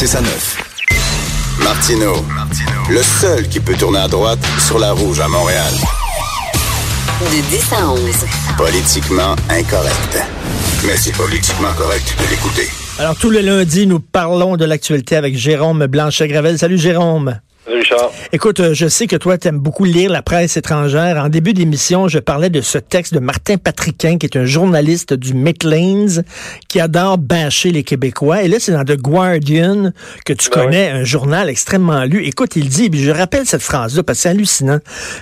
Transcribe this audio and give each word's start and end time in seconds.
C'est 0.00 0.06
ça 0.06 0.22
neuf. 0.22 0.56
Martino, 1.62 2.24
le 2.88 3.02
seul 3.02 3.46
qui 3.48 3.60
peut 3.60 3.74
tourner 3.74 3.98
à 3.98 4.08
droite 4.08 4.38
sur 4.58 4.78
la 4.78 4.92
rouge 4.92 5.20
à 5.20 5.28
Montréal. 5.28 5.74
De 7.20 7.50
10 7.50 7.72
à 7.74 7.86
11. 7.86 8.00
Politiquement 8.56 9.36
incorrect. 9.50 10.18
Mais 10.86 10.96
c'est 10.96 11.14
politiquement 11.14 11.74
correct 11.76 12.16
de 12.18 12.30
l'écouter. 12.30 12.70
Alors, 12.98 13.14
tous 13.14 13.28
les 13.28 13.42
lundis, 13.42 13.86
nous 13.86 14.00
parlons 14.00 14.56
de 14.56 14.64
l'actualité 14.64 15.16
avec 15.16 15.36
Jérôme 15.36 15.84
Blanchet-Gravel. 15.84 16.58
Salut, 16.58 16.78
Jérôme. 16.78 17.38
Richard. 17.66 18.10
Écoute, 18.32 18.60
euh, 18.60 18.74
je 18.74 18.88
sais 18.88 19.06
que 19.06 19.16
toi, 19.16 19.36
tu 19.36 19.48
aimes 19.48 19.58
beaucoup 19.58 19.84
lire 19.84 20.10
la 20.10 20.22
presse 20.22 20.56
étrangère. 20.56 21.22
En 21.22 21.28
début 21.28 21.52
d'émission, 21.52 22.08
je 22.08 22.18
parlais 22.18 22.48
de 22.48 22.62
ce 22.62 22.78
texte 22.78 23.12
de 23.12 23.18
Martin 23.18 23.58
Patriquin, 23.58 24.16
qui 24.16 24.26
est 24.26 24.36
un 24.36 24.46
journaliste 24.46 25.12
du 25.12 25.34
Midlands, 25.34 26.22
qui 26.68 26.80
adore 26.80 27.18
bâcher 27.18 27.70
les 27.70 27.82
Québécois. 27.82 28.42
Et 28.42 28.48
là, 28.48 28.56
c'est 28.58 28.72
dans 28.72 28.84
The 28.84 28.96
Guardian 28.96 29.92
que 30.24 30.32
tu 30.32 30.48
Ben 30.48 30.62
connais, 30.62 30.90
un 30.90 31.04
journal 31.04 31.50
extrêmement 31.50 32.04
lu. 32.04 32.24
Écoute, 32.24 32.56
il 32.56 32.68
dit, 32.68 32.88
puis 32.88 33.02
je 33.02 33.10
rappelle 33.10 33.44
cette 33.44 33.62
phrase-là 33.62 34.02
parce 34.02 34.18
que 34.18 34.22
c'est 34.22 34.28
hallucinant. 34.30 34.78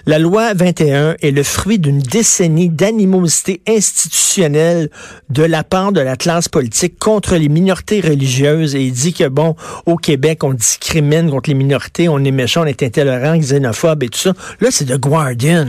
La 0.06 0.20
loi 0.20 0.54
21 0.54 1.16
est 1.20 1.32
le 1.32 1.42
fruit 1.42 1.80
d'une 1.80 1.98
décennie 1.98 2.68
d'animosité 2.68 3.62
institutionnelle 3.66 4.91
de 5.28 5.42
la 5.42 5.64
part 5.64 5.91
de 5.91 6.00
la 6.00 6.16
classe 6.16 6.48
politique 6.48 6.98
contre 7.00 7.34
les 7.34 7.48
minorités 7.48 8.00
religieuses. 8.00 8.76
Et 8.76 8.82
il 8.82 8.92
dit 8.92 9.12
que, 9.12 9.26
bon, 9.26 9.56
au 9.86 9.96
Québec, 9.96 10.44
on 10.44 10.52
discrimine 10.52 11.30
contre 11.30 11.50
les 11.50 11.54
minorités, 11.54 12.08
on 12.08 12.27
est 12.28 12.32
méchant, 12.32 12.62
on 12.62 12.66
est 12.66 12.82
intolérant, 12.82 13.36
xénophobe 13.36 14.04
et 14.04 14.08
tout 14.08 14.18
ça. 14.18 14.32
Là, 14.60 14.68
c'est 14.70 14.84
The 14.84 14.98
Guardian. 14.98 15.66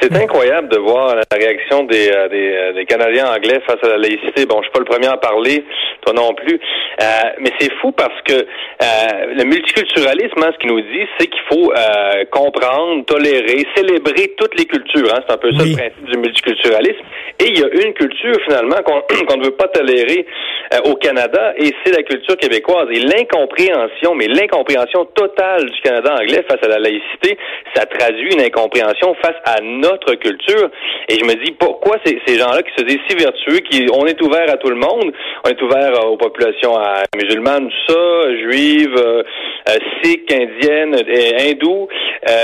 C'est 0.00 0.14
incroyable 0.14 0.68
de 0.68 0.76
voir 0.76 1.16
la 1.16 1.24
réaction 1.32 1.84
des, 1.84 2.10
euh, 2.10 2.28
des, 2.28 2.52
euh, 2.52 2.72
des 2.74 2.84
Canadiens 2.84 3.26
anglais 3.34 3.60
face 3.66 3.78
à 3.82 3.88
la 3.88 3.98
laïcité. 3.98 4.46
Bon, 4.46 4.58
je 4.58 4.64
suis 4.64 4.72
pas 4.72 4.80
le 4.80 4.84
premier 4.84 5.06
à 5.06 5.14
en 5.14 5.18
parler, 5.18 5.64
toi 6.06 6.14
non 6.14 6.34
plus. 6.34 6.58
Euh, 7.02 7.04
mais 7.40 7.50
c'est 7.58 7.72
fou 7.80 7.92
parce 7.92 8.20
que 8.22 8.34
euh, 8.34 9.34
le 9.34 9.44
multiculturalisme, 9.44 10.42
hein, 10.42 10.50
ce 10.52 10.58
qu'il 10.58 10.70
nous 10.70 10.80
dit, 10.80 11.06
c'est 11.18 11.26
qu'il 11.26 11.42
faut 11.50 11.72
euh, 11.72 12.24
comprendre, 12.30 13.04
tolérer, 13.04 13.66
célébrer 13.74 14.34
toutes 14.38 14.58
les 14.58 14.66
cultures. 14.66 15.12
Hein. 15.12 15.20
C'est 15.26 15.34
un 15.34 15.38
peu 15.38 15.52
ça 15.52 15.64
le 15.64 15.76
principe 15.76 16.04
du 16.04 16.18
multiculturalisme. 16.18 17.04
Et 17.40 17.48
il 17.48 17.58
y 17.58 17.62
a 17.62 17.86
une 17.86 17.92
culture 17.94 18.36
finalement 18.44 18.76
qu'on 18.84 19.00
qu'on 19.26 19.36
ne 19.36 19.44
veut 19.44 19.56
pas 19.56 19.68
tolérer 19.68 20.26
euh, 20.74 20.90
au 20.90 20.96
Canada, 20.96 21.54
et 21.56 21.72
c'est 21.84 21.92
la 21.92 22.02
culture 22.02 22.36
québécoise. 22.36 22.88
Et 22.90 23.00
l'incompréhension, 23.00 24.14
mais 24.14 24.28
l'incompréhension 24.28 25.04
totale 25.14 25.66
du 25.66 25.80
Canada 25.80 26.14
anglais 26.20 26.44
face 26.48 26.62
à 26.62 26.68
la 26.68 26.78
laïcité, 26.78 27.36
ça 27.74 27.86
traduit 27.86 28.32
une 28.32 28.40
incompréhension 28.40 29.14
face 29.22 29.36
à 29.44 29.60
notre 29.62 30.14
culture. 30.14 30.70
Et 31.08 31.18
je 31.18 31.24
me 31.24 31.34
dis, 31.44 31.52
pourquoi 31.52 31.96
ces, 32.04 32.20
ces 32.26 32.38
gens-là 32.38 32.62
qui 32.62 32.72
se 32.76 32.84
disent 32.84 33.00
si 33.08 33.16
vertueux, 33.16 33.58
qui 33.60 33.86
on 33.92 34.06
est 34.06 34.20
ouvert 34.22 34.50
à 34.50 34.56
tout 34.56 34.70
le 34.70 34.76
monde, 34.76 35.12
on 35.44 35.48
est 35.48 35.62
ouvert 35.62 35.95
euh, 35.96 36.08
aux 36.08 36.16
populations 36.16 36.74
musulmanes, 37.14 37.68
tout 37.68 37.92
ça, 37.92 38.36
juives, 38.36 38.96
euh, 38.96 39.22
euh, 39.68 39.76
sikhs, 40.02 40.32
indiennes, 40.32 40.96
et 41.08 41.50
hindous, 41.50 41.88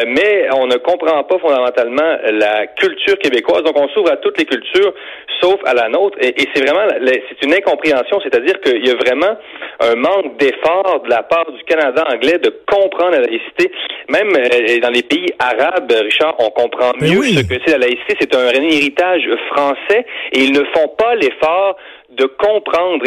mais 0.06 0.48
on 0.54 0.66
ne 0.66 0.76
comprend 0.76 1.22
pas 1.24 1.38
fondamentalement 1.38 2.16
la 2.30 2.66
culture 2.68 3.18
québécoise. 3.18 3.62
Donc 3.62 3.76
on 3.76 3.88
s'ouvre 3.88 4.12
à 4.12 4.16
toutes 4.16 4.38
les 4.38 4.44
cultures, 4.44 4.92
sauf 5.40 5.56
à 5.64 5.74
la 5.74 5.88
nôtre. 5.88 6.18
Et, 6.20 6.28
et 6.28 6.48
c'est 6.54 6.62
vraiment, 6.64 6.86
c'est 7.00 7.46
une 7.46 7.54
incompréhension, 7.54 8.20
c'est-à-dire 8.22 8.60
qu'il 8.60 8.86
y 8.86 8.90
a 8.90 8.94
vraiment 8.94 9.36
un 9.80 9.94
manque 9.96 10.38
d'effort 10.38 11.02
de 11.04 11.10
la 11.10 11.22
part 11.22 11.50
du 11.50 11.62
Canada 11.64 12.04
anglais 12.12 12.38
de 12.38 12.52
comprendre 12.66 13.12
la 13.12 13.20
laïcité. 13.20 13.70
Même 14.08 14.32
dans 14.80 14.90
les 14.90 15.02
pays 15.02 15.28
arabes, 15.38 15.92
Richard, 16.02 16.34
on 16.38 16.50
comprend 16.50 16.92
Mais 17.00 17.10
mieux 17.10 17.18
oui. 17.20 17.34
ce 17.34 17.42
que 17.42 17.60
c'est 17.64 17.72
la 17.72 17.86
laïcité. 17.86 18.16
C'est 18.20 18.34
un 18.34 18.50
héritage 18.50 19.28
français 19.52 20.04
et 20.32 20.40
ils 20.40 20.52
ne 20.52 20.64
font 20.74 20.88
pas 20.98 21.14
l'effort 21.14 21.76
de 22.16 22.26
comprendre 22.26 23.04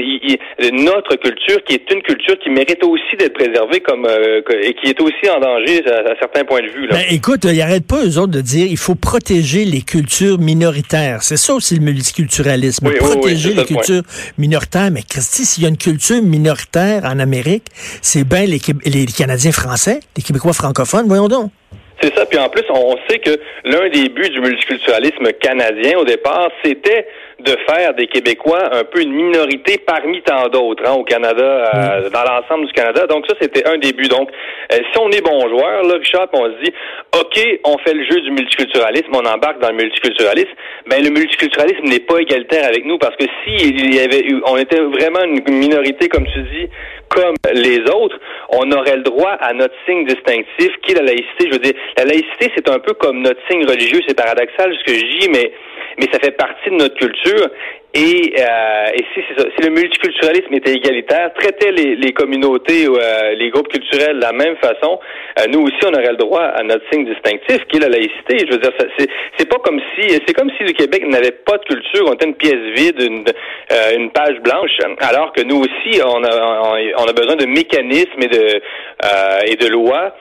notre 0.71 1.15
culture, 1.15 1.63
qui 1.63 1.73
est 1.75 1.91
une 1.91 2.01
culture 2.01 2.37
qui 2.39 2.49
mérite 2.49 2.83
aussi 2.83 3.15
d'être 3.17 3.33
préservée 3.33 3.79
comme 3.79 4.05
euh, 4.05 4.41
et 4.61 4.73
qui 4.73 4.87
est 4.87 4.99
aussi 4.99 5.29
en 5.29 5.39
danger 5.39 5.83
à, 5.87 6.11
à 6.11 6.15
certains 6.19 6.43
points 6.43 6.61
de 6.61 6.67
vue. 6.67 6.87
Là. 6.87 6.95
Ben, 6.95 7.05
écoute, 7.11 7.43
ils 7.43 7.57
n'arrêtent 7.57 7.87
pas, 7.87 8.03
eux 8.03 8.17
autres, 8.17 8.31
de 8.31 8.41
dire 8.41 8.67
il 8.67 8.77
faut 8.77 8.95
protéger 8.95 9.65
les 9.65 9.81
cultures 9.81 10.39
minoritaires. 10.39 11.21
C'est 11.21 11.37
ça 11.37 11.53
aussi 11.53 11.75
le 11.75 11.81
multiculturalisme. 11.81 12.87
Oui, 12.87 12.93
oui, 12.93 12.99
oui, 13.01 13.11
protéger 13.11 13.49
les 13.49 13.55
le 13.55 13.63
cultures 13.63 14.03
minoritaires. 14.37 14.89
Mais 14.91 15.01
Christy, 15.07 15.45
s'il 15.45 15.63
y 15.63 15.65
a 15.67 15.69
une 15.69 15.77
culture 15.77 16.21
minoritaire 16.21 17.03
en 17.05 17.19
Amérique, 17.19 17.65
c'est 18.01 18.27
bien 18.27 18.45
les, 18.45 18.59
les 18.85 19.05
Canadiens 19.05 19.51
français, 19.51 19.99
les 20.17 20.23
Québécois 20.23 20.53
francophones, 20.53 21.07
voyons 21.07 21.27
donc. 21.27 21.51
C'est 22.01 22.13
ça. 22.13 22.25
Puis 22.25 22.37
en 22.37 22.49
plus, 22.49 22.63
on 22.69 22.97
sait 23.07 23.19
que 23.19 23.39
l'un 23.63 23.89
des 23.89 24.09
buts 24.09 24.29
du 24.29 24.41
multiculturalisme 24.41 25.31
canadien 25.39 25.97
au 25.97 26.03
départ, 26.03 26.49
c'était 26.63 27.07
de 27.39 27.57
faire 27.67 27.93
des 27.93 28.07
Québécois 28.07 28.69
un 28.71 28.83
peu 28.83 29.01
une 29.01 29.11
minorité 29.11 29.77
parmi 29.85 30.21
tant 30.21 30.47
d'autres 30.47 30.83
hein, 30.87 30.93
au 30.93 31.03
Canada, 31.03 31.43
euh, 31.43 32.09
dans 32.09 32.23
l'ensemble 32.23 32.67
du 32.67 32.73
Canada. 32.73 33.07
Donc 33.07 33.25
ça, 33.27 33.35
c'était 33.39 33.67
un 33.67 33.77
des 33.77 33.91
buts. 33.91 34.07
Donc, 34.07 34.29
euh, 34.71 34.77
si 34.91 34.99
on 34.99 35.09
est 35.09 35.21
bon 35.21 35.47
joueur, 35.49 35.83
là, 35.83 35.95
Richard, 35.95 36.27
on 36.33 36.45
se 36.45 36.63
dit, 36.63 36.73
OK, 37.13 37.59
on 37.65 37.77
fait 37.79 37.93
le 37.93 38.05
jeu 38.05 38.21
du 38.21 38.31
multiculturalisme, 38.31 39.11
on 39.13 39.25
embarque 39.25 39.59
dans 39.59 39.69
le 39.69 39.75
multiculturalisme, 39.75 40.51
ben 40.87 41.03
le 41.03 41.09
multiculturalisme 41.09 41.83
n'est 41.83 41.99
pas 41.99 42.19
égalitaire 42.19 42.65
avec 42.65 42.85
nous 42.85 42.97
parce 42.97 43.15
que 43.17 43.25
si 43.43 43.55
il 43.55 43.93
y 43.93 43.99
avait 43.99 44.21
eu, 44.21 44.41
on 44.45 44.57
était 44.57 44.79
vraiment 44.79 45.23
une 45.23 45.41
minorité, 45.49 46.07
comme 46.07 46.25
tu 46.27 46.41
dis, 46.41 46.69
comme 47.09 47.35
les 47.53 47.79
autres, 47.91 48.17
on 48.49 48.71
aurait 48.71 48.97
le 48.97 49.03
droit 49.03 49.31
à 49.31 49.53
notre 49.53 49.75
signe 49.85 50.05
distinctif 50.05 50.71
qui 50.81 50.91
est 50.91 50.95
la 50.95 51.03
laïcité. 51.03 51.47
Je 51.47 51.51
veux 51.51 51.59
dire, 51.59 51.73
la 51.97 52.05
laïcité, 52.05 52.51
c'est 52.55 52.69
un 52.69 52.79
peu 52.79 52.93
comme 52.93 53.21
notre 53.21 53.39
signe 53.49 53.65
religieux. 53.65 54.01
C'est 54.07 54.17
paradoxal 54.17 54.75
ce 54.77 54.83
que 54.83 54.97
je 54.97 55.19
dis, 55.19 55.29
mais 55.29 55.51
mais 55.97 56.07
ça 56.11 56.19
fait 56.19 56.31
partie 56.31 56.69
de 56.69 56.75
notre 56.75 56.95
culture. 56.95 57.49
Et, 57.93 58.33
euh, 58.37 58.87
et 58.93 59.05
si, 59.13 59.21
ça, 59.37 59.45
si 59.55 59.65
le 59.65 59.69
multiculturalisme 59.73 60.53
était 60.53 60.73
égalitaire, 60.73 61.31
traitait 61.39 61.71
les, 61.71 61.95
les 61.95 62.11
communautés 62.11 62.89
ou 62.89 62.97
euh, 62.97 63.35
les 63.35 63.49
groupes 63.49 63.69
culturels 63.69 64.17
de 64.17 64.21
la 64.21 64.33
même 64.33 64.57
façon, 64.57 64.99
euh, 65.39 65.43
nous 65.49 65.61
aussi, 65.61 65.77
on 65.85 65.93
aurait 65.93 66.11
le 66.11 66.17
droit 66.17 66.43
à 66.43 66.61
notre 66.63 66.83
signe 66.91 67.05
distinctif, 67.05 67.65
qui 67.69 67.77
est 67.77 67.79
la 67.79 67.87
laïcité. 67.87 68.39
Je 68.39 68.51
veux 68.51 68.57
dire, 68.57 68.71
c'est, 69.37 69.49
pas 69.49 69.59
comme 69.63 69.79
si 69.95 70.09
c'est 70.09 70.33
comme 70.33 70.51
si 70.57 70.63
le 70.63 70.73
Québec 70.73 71.07
n'avait 71.07 71.31
pas 71.31 71.57
de 71.57 71.63
culture, 71.63 72.05
on 72.07 72.13
était 72.13 72.25
une 72.25 72.35
pièce 72.35 72.59
vide, 72.75 73.01
une, 73.01 73.23
euh, 73.71 73.95
une 73.97 74.11
page 74.11 74.41
blanche, 74.41 74.77
alors 74.99 75.31
que 75.31 75.43
nous 75.43 75.61
aussi, 75.61 76.01
on 76.03 76.21
a, 76.21 76.79
on, 76.97 77.05
a 77.05 77.13
besoin 77.13 77.37
de 77.37 77.45
mécanismes 77.45 78.21
et 78.21 78.27
de, 78.27 78.61
euh, 79.05 79.39
et 79.47 79.55
de 79.55 79.67
lois 79.67 80.13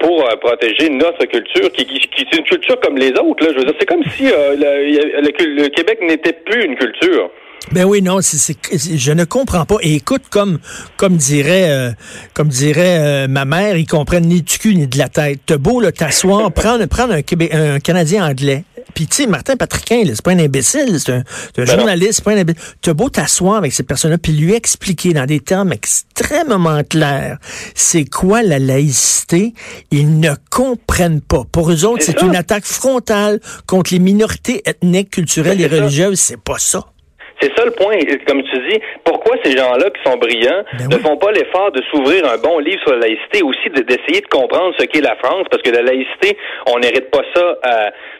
pour 0.00 0.24
euh, 0.24 0.36
protéger 0.40 0.88
notre 0.90 1.24
culture, 1.26 1.70
qui, 1.72 1.82
est 1.82 2.36
une 2.36 2.44
culture 2.44 2.78
comme 2.80 2.96
les 2.96 3.10
autres. 3.12 3.46
Je 3.52 3.58
veux 3.58 3.64
dire, 3.64 3.74
c'est 3.78 3.86
comme 3.86 4.02
si 4.16 4.26
euh, 4.26 4.54
le, 4.56 5.20
le- 5.22 5.62
le 5.62 5.68
Québec 5.68 5.98
n'était 6.02 6.32
plus 6.32 6.64
une 6.64 6.76
culture. 6.76 7.30
Ben 7.72 7.84
oui, 7.84 8.00
non, 8.00 8.18
c'est, 8.20 8.54
je 8.96 9.12
ne 9.12 9.24
comprends 9.24 9.64
pas. 9.64 9.76
Et 9.82 9.94
écoute, 9.96 10.22
comme 10.30 10.58
comme 10.96 11.16
dirait 11.16 11.68
euh, 11.70 11.90
comme 12.32 12.48
dirait 12.48 12.98
euh, 12.98 13.26
ma 13.28 13.44
mère, 13.44 13.76
ils 13.76 13.86
comprennent 13.86 14.26
ni 14.26 14.42
du 14.42 14.58
cul 14.58 14.76
ni 14.76 14.86
de 14.86 14.98
la 14.98 15.08
tête. 15.08 15.40
T'as 15.46 15.56
beau 15.56 15.80
là, 15.80 15.90
t'asseoir, 15.90 16.52
prendre 16.54 16.84
un, 17.14 17.74
un 17.74 17.80
Canadien 17.80 18.24
anglais. 18.24 18.62
Puis 18.94 19.06
tu 19.06 19.16
sais, 19.22 19.26
Martin 19.26 19.56
Patriquin, 19.56 20.02
c'est 20.06 20.22
pas 20.24 20.30
un 20.32 20.38
imbécile, 20.38 20.98
c'est 20.98 21.12
un, 21.12 21.22
Ben 21.56 21.66
journaliste, 21.66 22.12
c'est 22.14 22.24
pas 22.24 22.32
un 22.32 22.38
imbécile. 22.38 22.62
T'as 22.80 22.94
beau 22.94 23.10
t'asseoir 23.10 23.56
avec 23.56 23.72
cette 23.72 23.86
personne-là, 23.86 24.16
puis 24.18 24.32
lui 24.32 24.54
expliquer 24.54 25.12
dans 25.12 25.26
des 25.26 25.40
termes 25.40 25.72
extrêmement 25.72 26.82
clairs, 26.88 27.38
c'est 27.74 28.04
quoi 28.08 28.42
la 28.42 28.58
laïcité, 28.58 29.52
ils 29.90 30.18
ne 30.20 30.30
comprennent 30.50 31.20
pas. 31.20 31.42
Pour 31.52 31.70
eux 31.70 31.84
autres, 31.84 32.02
C'est 32.02 32.22
une 32.22 32.36
attaque 32.36 32.64
frontale 32.64 33.40
contre 33.66 33.92
les 33.92 33.98
minorités 33.98 34.62
ethniques, 34.66 35.10
culturelles 35.10 35.58
Ben, 35.58 35.72
et 35.72 35.80
religieuses. 35.80 36.20
C'est 36.20 36.40
pas 36.42 36.58
ça. 36.58 36.80
C'est 37.42 37.52
ça 37.54 37.66
le 37.66 37.72
point. 37.72 37.96
Comme 38.26 38.42
tu 38.44 38.56
dis, 38.70 38.80
pourquoi 39.04 39.36
ces 39.44 39.54
gens-là 39.54 39.90
qui 39.90 40.10
sont 40.10 40.16
brillants 40.16 40.64
Ben 40.78 40.88
ne 40.88 40.96
oui. 40.96 41.02
font 41.02 41.18
pas 41.18 41.32
l'effort 41.32 41.70
de 41.72 41.82
s'ouvrir 41.90 42.24
un 42.32 42.38
bon 42.38 42.58
livre 42.60 42.80
sur 42.82 42.92
la 42.92 43.00
laïcité, 43.08 43.42
aussi 43.42 43.68
de- 43.74 43.82
d'essayer 43.82 44.22
de 44.22 44.26
comprendre 44.28 44.72
ce 44.78 44.86
qu'est 44.86 45.02
la 45.02 45.16
France, 45.16 45.44
parce 45.50 45.62
que 45.62 45.68
la 45.70 45.82
laïcité, 45.82 46.38
on 46.66 46.78
n'hérite 46.78 47.10
pas 47.10 47.20
ça 47.34 47.42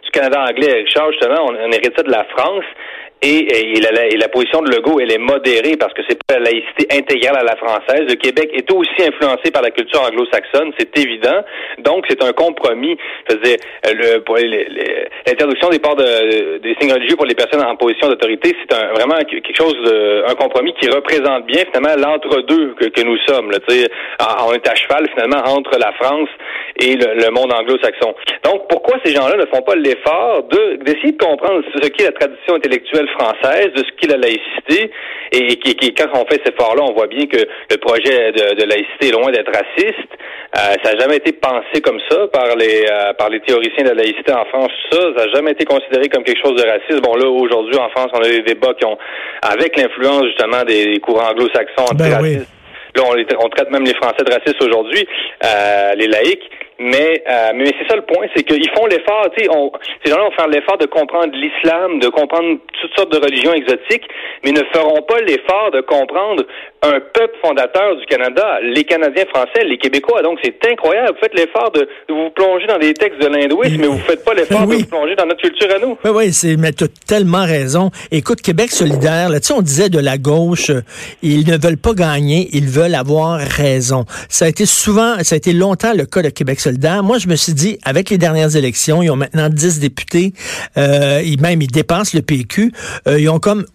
du 0.05 0.06
Canada 0.17 0.41
anglais. 0.49 0.83
Richard, 0.87 1.13
justement, 1.13 1.45
on, 1.45 1.55
on 1.55 1.71
hérite 1.73 2.03
de 2.03 2.11
la 2.11 2.25
France. 2.25 2.65
Et, 3.23 3.81
la, 4.19 4.29
position 4.29 4.61
de 4.61 4.71
Legault, 4.71 5.01
elle 5.01 5.11
est 5.11 5.19
modérée 5.19 5.77
parce 5.79 5.95
que 5.95 6.03
c'est 6.07 6.23
pas 6.25 6.39
la 6.39 6.51
laïcité 6.51 6.87
intégrale 6.93 7.39
à 7.39 7.43
la 7.43 7.57
française. 7.57 8.05
Le 8.09 8.15
Québec 8.15 8.51
est 8.53 8.71
aussi 8.71 9.03
influencé 9.03 9.51
par 9.51 9.63
la 9.63 9.71
culture 9.71 10.03
anglo-saxonne, 10.03 10.73
c'est 10.79 10.97
évident. 10.99 11.43
Donc, 11.79 12.05
c'est 12.09 12.23
un 12.23 12.33
compromis. 12.33 12.97
C'est-à-dire, 13.27 13.57
l'interdiction 15.27 15.71
des 15.71 15.79
ports 15.79 15.97
de, 15.97 16.59
des 16.59 16.77
signes 16.79 16.93
religieux 16.93 17.17
pour 17.17 17.25
les 17.25 17.35
personnes 17.35 17.65
en 17.65 17.75
position 17.77 18.09
d'autorité, 18.09 18.55
c'est 18.61 18.77
un, 18.77 18.93
vraiment 18.93 19.17
quelque 19.25 19.57
chose, 19.57 19.77
de, 19.85 20.25
un 20.29 20.35
compromis 20.35 20.75
qui 20.75 20.89
représente 20.89 21.47
bien 21.47 21.65
finalement 21.73 21.97
l'entre-deux 21.97 22.75
que, 22.75 23.03
nous 23.03 23.19
sommes. 23.27 23.51
Là, 23.51 23.59
on 24.47 24.53
est 24.53 24.69
à 24.69 24.75
cheval 24.75 25.09
finalement 25.15 25.43
entre 25.47 25.79
la 25.79 25.93
France 25.93 26.29
et 26.81 26.97
le, 26.97 27.31
monde 27.31 27.53
anglo-saxon. 27.53 28.15
Donc, 28.45 28.69
pourquoi 28.69 28.99
ces 29.05 29.15
gens-là 29.15 29.37
ne 29.37 29.47
font 29.47 29.63
pas 29.63 29.75
l'effort 29.75 30.45
de 30.51 30.77
d'essayer 30.85 31.13
de 31.13 31.23
comprendre 31.23 31.63
ce 31.75 31.89
qu'est 31.89 32.05
la 32.05 32.13
tradition 32.13 32.55
intellectuelle 32.55 33.06
française, 33.08 33.73
de 33.75 33.85
ce 33.85 33.91
qu'est 33.99 34.08
la 34.08 34.19
laïcité, 34.19 34.91
et, 35.32 35.56
qui, 35.56 35.94
quand 35.94 36.08
on 36.14 36.26
fait 36.26 36.41
cet 36.44 36.55
effort-là, 36.55 36.82
on 36.82 36.94
voit 36.94 37.06
bien 37.06 37.26
que 37.26 37.38
le 37.38 37.76
projet 37.79 38.32
de, 38.32 38.64
laïcité 38.64 39.08
est 39.08 39.12
loin 39.12 39.31
d'être 39.31 39.53
raciste. 39.53 40.12
Euh, 40.56 40.75
ça 40.82 40.93
n'a 40.93 41.00
jamais 41.00 41.17
été 41.17 41.32
pensé 41.32 41.81
comme 41.82 42.00
ça 42.08 42.29
par 42.29 42.55
les 42.56 42.87
euh, 42.91 43.12
par 43.14 43.29
les 43.29 43.41
théoriciens 43.41 43.85
de 43.85 43.88
la 43.91 44.03
laïcité 44.03 44.32
en 44.32 44.44
France. 44.47 44.70
Ça, 44.91 44.99
ça 45.17 45.26
n'a 45.26 45.32
jamais 45.32 45.53
été 45.53 45.64
considéré 45.64 46.08
comme 46.08 46.23
quelque 46.23 46.41
chose 46.43 46.55
de 46.55 46.67
raciste. 46.67 47.03
Bon 47.03 47.17
là, 47.17 47.29
aujourd'hui 47.29 47.76
en 47.76 47.88
France, 47.91 48.11
on 48.14 48.20
a 48.20 48.29
des 48.29 48.43
débats 48.43 48.75
qui 48.75 48.85
ont, 48.85 48.97
avec 49.43 49.76
l'influence 49.76 50.25
justement 50.26 50.62
des, 50.64 50.99
courants 51.00 51.31
anglo-saxons 51.31 51.94
ben 51.94 52.11
Là, 52.97 53.03
on, 53.41 53.49
traite 53.50 53.70
même 53.70 53.85
les 53.85 53.94
Français 53.94 54.25
de 54.25 54.32
racistes 54.32 54.62
aujourd'hui, 54.62 55.06
euh, 55.44 55.93
les 55.97 56.06
laïcs. 56.06 56.49
Mais, 56.78 57.23
euh, 57.26 57.52
mais 57.55 57.73
c'est 57.78 57.88
ça 57.88 57.96
le 57.96 58.02
point, 58.02 58.26
c'est 58.37 58.43
qu'ils 58.43 58.69
font 58.76 58.84
l'effort, 58.87 59.28
tu 59.37 59.44
sais, 59.44 59.50
ces 60.05 60.11
gens-là 60.11 60.25
vont 60.25 60.37
faire 60.37 60.49
l'effort 60.49 60.76
de 60.76 60.84
comprendre 60.84 61.32
l'islam, 61.32 62.00
de 62.00 62.08
comprendre 62.08 62.58
toutes 62.81 62.94
sortes 62.94 63.12
de 63.12 63.19
religions 63.19 63.55
exotiques, 63.55 64.05
mais 64.44 64.52
ne 64.52 64.62
feront 64.75 65.00
pas 65.02 65.20
l'effort 65.23 65.70
de 65.73 65.81
comprendre 65.81 66.44
un 66.82 67.00
peuple 67.00 67.34
fondateur 67.43 67.96
du 67.96 68.05
Canada, 68.05 68.58
les 68.62 68.84
Canadiens 68.84 69.25
français, 69.26 69.64
les 69.64 69.78
Québécois. 69.78 70.20
Donc 70.23 70.38
c'est 70.44 70.55
incroyable. 70.70 71.12
Vous 71.14 71.20
faites 71.20 71.34
l'effort 71.34 71.70
de, 71.73 71.88
vous 72.11 72.31
plonger 72.31 72.67
dans 72.67 72.79
des 72.79 72.93
textes 72.93 73.20
de 73.20 73.26
l'hindouisme, 73.26 73.81
mais 73.81 73.87
vous 73.87 73.99
faites 73.99 74.22
pas 74.22 74.34
l'effort 74.34 74.67
de 74.67 74.75
vous 74.75 74.84
plonger 74.84 75.17
dans 75.17 75.26
notre 75.26 75.40
culture 75.40 75.75
à 75.75 75.79
nous. 75.79 75.96
Oui, 76.05 76.11
oui, 76.14 76.32
c'est, 76.32 76.56
mais 76.56 76.72
tu 76.72 76.84
as 76.84 76.88
tellement 77.06 77.44
raison. 77.44 77.90
Écoute, 78.11 78.43
Québec 78.43 78.70
solidaire, 78.70 79.31
là, 79.31 79.40
tu 79.40 79.46
sais, 79.46 79.55
on 79.55 79.62
disait 79.62 79.88
de 79.88 79.99
la 79.99 80.19
gauche, 80.19 80.69
euh, 80.69 80.82
ils 81.22 81.49
ne 81.49 81.56
veulent 81.56 81.79
pas 81.79 81.94
gagner, 81.94 82.49
ils 82.52 82.69
veulent 82.69 82.94
avoir 82.94 83.38
raison. 83.38 84.05
Ça 84.29 84.44
a 84.44 84.49
été 84.49 84.67
souvent, 84.67 85.14
ça 85.22 85.34
a 85.34 85.38
été 85.38 85.55
longtemps 85.55 85.94
le 85.94 86.05
cas 86.05 86.20
de 86.20 86.29
Québec 86.29 86.61
moi, 87.03 87.19
je 87.19 87.29
me 87.29 87.37
suis 87.37 87.55
dit, 87.55 87.79
avec 87.85 88.11
les 88.11 88.19
dernières 88.19 88.57
élections, 88.57 89.03
ils 89.03 89.11
ont 89.11 89.17
maintenant 89.17 89.49
10 89.49 89.81
députés, 89.81 90.33
euh, 90.77 91.23
même 91.41 91.63
ils 91.63 91.71
dépassent 91.71 92.15
le 92.15 92.23
PQ, 92.23 92.73
euh, 93.07 93.21
ils 93.21 93.29
ont 93.29 93.39
comme 93.39 93.67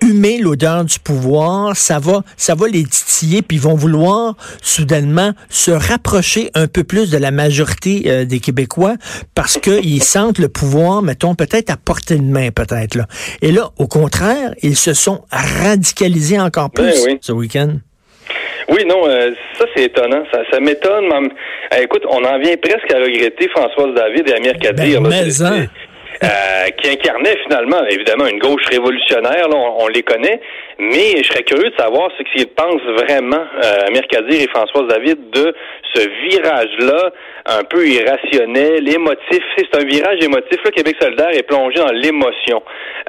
humé 0.00 0.38
l'odeur 0.38 0.84
du 0.84 0.98
pouvoir, 0.98 1.76
ça 1.76 1.98
va, 1.98 2.22
ça 2.36 2.54
va 2.54 2.68
les 2.68 2.84
titiller, 2.84 3.42
puis 3.42 3.56
ils 3.56 3.60
vont 3.60 3.74
vouloir 3.74 4.36
soudainement 4.62 5.32
se 5.48 5.70
rapprocher 5.70 6.50
un 6.54 6.66
peu 6.66 6.84
plus 6.84 7.10
de 7.10 7.16
la 7.16 7.30
majorité 7.30 8.04
euh, 8.06 8.24
des 8.24 8.40
Québécois 8.40 8.96
parce 9.34 9.58
qu'ils 9.58 10.02
sentent 10.14 10.38
le 10.38 10.48
pouvoir, 10.48 11.02
mettons, 11.02 11.34
peut-être 11.34 11.70
à 11.70 11.76
portée 11.76 12.16
de 12.16 12.22
main, 12.22 12.50
peut-être. 12.50 12.96
Là. 12.96 13.06
Et 13.40 13.52
là, 13.52 13.70
au 13.78 13.86
contraire, 13.86 14.54
ils 14.62 14.76
se 14.76 14.92
sont 14.92 15.24
radicalisés 15.30 16.38
encore 16.38 16.70
plus 16.70 16.94
ce 17.20 17.32
week-end. 17.32 17.78
Oui, 18.68 18.84
non, 18.86 19.06
euh, 19.06 19.30
ça 19.58 19.66
c'est 19.74 19.84
étonnant. 19.84 20.24
Ça, 20.32 20.40
ça 20.50 20.60
m'étonne. 20.60 21.12
Euh, 21.12 21.82
écoute, 21.82 22.04
on 22.08 22.24
en 22.24 22.38
vient 22.38 22.56
presque 22.56 22.92
à 22.92 22.98
regretter 22.98 23.48
Françoise 23.48 23.94
David 23.94 24.28
et 24.28 24.34
Amir 24.34 24.54
Kadir. 24.58 25.00
Ben, 25.00 25.10
mais 25.10 25.42
hein. 25.42 25.66
Euh, 26.22 26.70
qui 26.78 26.90
incarnait 26.90 27.36
finalement, 27.44 27.84
évidemment, 27.88 28.26
une 28.26 28.38
gauche 28.38 28.64
révolutionnaire, 28.70 29.48
là, 29.48 29.56
on, 29.56 29.88
les 29.88 30.02
connaît, 30.02 30.40
mais 30.78 31.16
je 31.18 31.24
serais 31.24 31.42
curieux 31.42 31.70
de 31.70 31.76
savoir 31.76 32.10
ce 32.16 32.22
qu'ils 32.24 32.46
pensent 32.48 32.82
vraiment, 33.00 33.44
euh, 33.62 33.88
et 34.30 34.48
Françoise 34.48 34.88
David, 34.88 35.30
de 35.30 35.54
ce 35.92 36.08
virage-là, 36.28 37.12
un 37.46 37.64
peu 37.64 37.86
irrationnel, 37.86 38.88
émotif. 38.88 39.42
C'est 39.56 39.76
un 39.76 39.84
virage 39.84 40.22
émotif. 40.22 40.58
Le 40.64 40.70
Québec 40.70 40.96
solidaire 41.00 41.30
est 41.30 41.42
plongé 41.42 41.78
dans 41.78 41.92
l'émotion. 41.92 42.62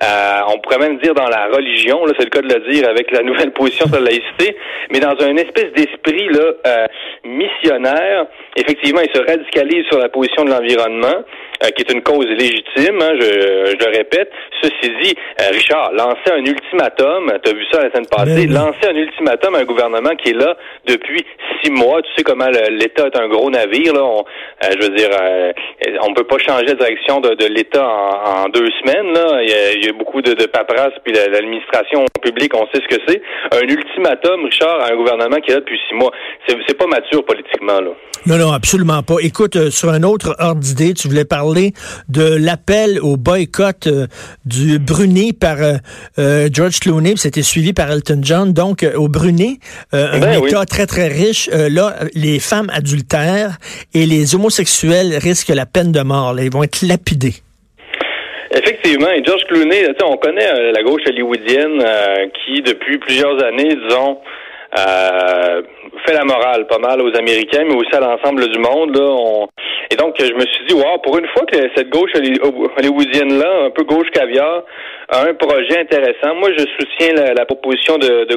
Euh, 0.04 0.40
on 0.50 0.60
pourrait 0.60 0.80
même 0.80 0.98
dire 1.00 1.14
dans 1.14 1.28
la 1.28 1.48
religion, 1.48 2.06
là, 2.06 2.14
c'est 2.18 2.26
le 2.26 2.30
cas 2.30 2.42
de 2.42 2.54
le 2.54 2.72
dire 2.72 2.90
avec 2.90 3.12
la 3.12 3.22
nouvelle 3.22 3.52
position 3.54 3.88
sur 3.88 3.96
la 3.96 4.10
laïcité, 4.10 4.58
mais 4.92 5.00
dans 5.00 5.16
un 5.22 5.36
espèce 5.38 5.72
d'esprit 5.74 6.28
là 6.30 6.52
euh, 6.68 6.88
missionnaire. 7.24 8.26
Effectivement, 8.58 9.02
il 9.02 9.14
se 9.14 9.22
radicalise 9.26 9.86
sur 9.88 10.00
la 10.00 10.10
position 10.10 10.44
de 10.46 10.52
l'environnement. 10.52 11.24
Euh, 11.64 11.70
qui 11.70 11.84
est 11.84 11.92
une 11.92 12.02
cause 12.02 12.26
légitime, 12.26 13.00
hein, 13.02 13.14
je, 13.20 13.76
je, 13.80 13.86
le 13.86 13.98
répète. 13.98 14.30
Ceci 14.62 14.92
dit, 15.02 15.16
euh, 15.42 15.52
Richard, 15.52 15.94
lancer 15.94 16.32
un 16.34 16.44
ultimatum, 16.44 17.32
tu 17.44 17.50
as 17.50 17.54
vu 17.54 17.66
ça 17.72 17.82
la 17.82 17.92
semaine 17.92 18.08
passée, 18.08 18.48
ben 18.48 18.54
lancer 18.54 18.88
un 18.90 18.96
ultimatum 18.96 19.56
à 19.56 19.60
un 19.60 19.64
gouvernement 19.64 20.16
qui 20.18 20.32
est 20.32 20.38
là 20.38 20.58
depuis 20.86 21.26
six 21.62 21.72
mois, 21.72 22.02
tu 22.02 22.10
sais 22.18 22.24
comment 22.24 22.48
l'État 22.48 23.08
est 23.08 23.18
un 23.18 23.30
gros 23.30 23.50
navire, 23.50 23.94
là, 23.94 24.04
on, 24.04 24.20
euh, 24.20 24.70
je 24.72 24.84
veux 24.84 24.96
dire, 24.96 25.10
on 26.02 26.14
peut 26.14 26.24
pas 26.24 26.38
changer 26.38 26.66
la 26.66 26.76
direction 26.76 27.20
de, 27.22 27.36
de 27.36 27.46
l'État 27.46 27.86
en, 27.86 28.50
deux 28.50 28.70
semaines, 28.82 29.14
là. 29.14 29.42
Il 29.42 29.86
y 29.86 29.90
a, 29.90 29.94
beaucoup 29.94 30.22
de, 30.22 30.34
de 30.34 30.46
paperasse, 30.46 30.94
puis 31.04 31.14
l'administration 31.14 32.06
publique, 32.22 32.54
on 32.56 32.66
sait 32.74 32.82
ce 32.82 32.96
que 32.96 33.02
c'est. 33.08 33.22
Un 33.52 33.68
ultimatum, 33.68 34.46
Richard, 34.46 34.82
à 34.82 34.92
un 34.92 34.96
gouvernement 34.96 35.38
qui 35.38 35.52
est 35.52 35.56
là 35.56 35.60
depuis 35.60 35.80
six 35.90 35.96
mois, 35.96 36.12
c'est 36.48 36.78
pas 36.78 36.88
mature 36.88 37.24
politiquement, 37.26 37.80
là. 37.80 37.92
Non, 38.26 38.38
non, 38.38 38.52
absolument 38.52 39.04
pas. 39.04 39.18
Écoute, 39.22 39.70
sur 39.70 39.90
un 39.90 40.02
autre 40.02 40.36
ordre 40.40 40.60
d'idée, 40.60 40.96
tu 40.96 41.08
voulais 41.08 41.26
parler 41.26 41.74
de 42.10 42.24
l'appel 42.24 43.00
au 43.02 43.18
boycott 43.18 43.86
euh, 43.86 44.08
du 44.46 44.80
Brunet 44.80 45.32
par 45.32 45.62
euh, 45.62 45.76
euh, 46.18 46.50
George 46.52 46.80
Clooney, 46.80 47.14
c'était 47.18 47.44
suivi 47.44 47.74
par 47.74 47.92
Elton 47.92 48.22
John. 48.24 48.52
Donc, 48.52 48.86
au 48.96 49.08
Brunet, 49.10 49.60
un 49.92 50.20
ben 50.20 50.44
État 50.44 50.66
très, 50.66 50.88
très 50.88 51.08
riche, 51.08 51.50
là, 51.52 51.96
les 52.14 52.40
femmes 52.40 52.72
adultères 52.74 53.58
et 53.94 54.06
les 54.06 54.36
homosexuels 54.36 55.18
risquent 55.18 55.50
la 55.50 55.66
peine 55.76 55.92
de 55.92 56.02
mort. 56.02 56.34
ils 56.40 56.50
vont 56.50 56.64
être 56.64 56.82
lapidés. 56.88 57.36
Effectivement, 58.50 59.12
et 59.12 59.22
George 59.26 59.44
Clooney, 59.50 59.90
on 60.04 60.16
connaît 60.16 60.72
la 60.72 60.84
gauche 60.84 61.02
hollywoodienne 61.06 61.84
qui, 62.34 62.62
depuis 62.62 62.98
plusieurs 63.00 63.44
années, 63.44 63.76
disons, 63.76 64.20
euh, 64.78 65.62
fait 66.06 66.14
la 66.14 66.24
morale 66.24 66.68
pas 66.68 66.80
mal 66.80 67.02
aux 67.02 67.16
Américains, 67.16 67.64
mais 67.68 67.76
aussi 67.76 67.94
à 67.96 68.00
l'ensemble 68.00 68.48
du 68.50 68.60
monde. 68.60 68.96
Là, 68.96 69.48
Et 69.92 69.96
donc, 69.96 70.16
je 70.20 70.34
me 70.34 70.46
suis 70.46 70.66
dit, 70.68 70.74
wow, 70.74 71.00
pour 71.04 71.18
une 71.18 71.28
fois 71.28 71.46
que 71.46 71.58
cette 71.76 71.90
gauche 71.90 72.12
hollywoodienne-là, 72.16 73.66
un 73.66 73.70
peu 73.72 73.84
gauche 73.84 74.10
caviar, 74.12 74.64
a 75.10 75.22
un 75.22 75.34
projet 75.36 75.80
intéressant. 75.80 76.36
Moi, 76.36 76.50
je 76.58 76.66
soutiens 76.80 77.34
la, 77.34 77.46
proposition 77.46 77.98
de, 77.98 78.26
de. 78.26 78.36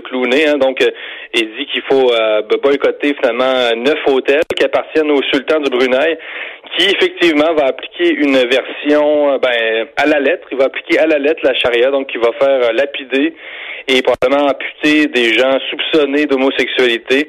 Hein. 0.49 0.59
donc, 0.59 0.83
euh, 0.83 0.91
il 1.35 1.51
dit 1.57 1.67
qu'il 1.67 1.83
faut 1.83 2.13
euh, 2.13 2.43
boycotter 2.63 3.15
finalement 3.15 3.71
neuf 3.77 3.99
hôtels 4.07 4.43
qui 4.57 4.65
appartiennent 4.65 5.11
au 5.11 5.23
sultan 5.33 5.61
du 5.61 5.71
Brunei, 5.71 6.19
qui 6.77 6.87
effectivement 6.87 7.55
va 7.55 7.67
appliquer 7.67 8.15
une 8.15 8.37
version 8.37 9.39
ben, 9.39 9.87
à 9.97 10.07
la 10.07 10.21
lettre. 10.21 10.49
Il 10.51 10.59
va 10.59 10.65
appliquer 10.65 10.99
à 10.99 11.07
la 11.07 11.19
lettre 11.19 11.41
la 11.43 11.55
charia, 11.55 11.91
donc 11.91 12.09
il 12.15 12.21
va 12.21 12.33
faire 12.39 12.73
lapider 12.73 13.35
et 13.89 14.03
probablement 14.03 14.51
amputer 14.51 15.07
des 15.07 15.33
gens 15.33 15.59
soupçonnés 15.71 16.27
d'homosexualité. 16.27 17.29